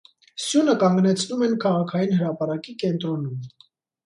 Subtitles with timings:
[0.43, 3.39] Սյունը կանգնեցնում են քաղաքային հրապարակի կենտրոնում։